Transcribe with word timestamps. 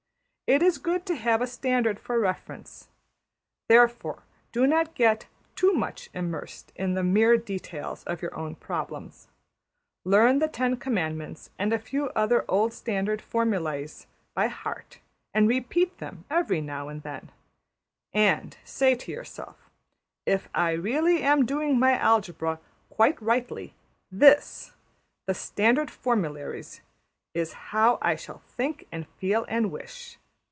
It 0.51 0.61
is 0.61 0.79
good 0.79 1.05
to 1.05 1.15
have 1.15 1.41
a 1.41 1.47
standard 1.47 1.97
for 1.97 2.19
reference. 2.19 2.89
Therefore 3.69 4.23
do 4.51 4.67
not 4.67 4.95
get 4.95 5.27
too 5.55 5.71
much 5.71 6.09
immersed 6.13 6.73
in 6.75 6.93
the 6.93 7.05
mere 7.05 7.37
details 7.37 8.03
of 8.03 8.21
your 8.21 8.35
own 8.37 8.55
problems. 8.55 9.29
Learn 10.03 10.39
the 10.39 10.49
Ten 10.49 10.75
Commandments 10.75 11.51
and 11.57 11.71
a 11.71 11.79
few 11.79 12.09
other 12.09 12.43
old 12.49 12.73
standard 12.73 13.21
formularies 13.21 14.07
by 14.33 14.47
heart, 14.47 14.99
and 15.33 15.47
repeat 15.47 15.99
them 15.99 16.25
every 16.29 16.59
now 16.59 16.89
and 16.89 17.01
then. 17.01 17.31
And 18.11 18.57
say 18.65 18.93
to 18.95 19.09
yourself, 19.09 19.69
``If 20.27 20.47
I 20.53 20.71
really 20.73 21.23
am 21.23 21.45
doing 21.45 21.79
my 21.79 21.97
algebra 21.97 22.59
quite 22.89 23.21
rightly, 23.21 23.73
\emph{this} 24.13 24.71
(the 25.27 25.33
standard 25.33 25.89
formularies) 25.89 26.81
is 27.33 27.53
how 27.71 27.97
I 28.01 28.17
shall 28.17 28.39
think 28.39 28.85
and 28.91 29.07
feel 29.07 29.45
and 29.47 29.71
wish. 29.71 30.17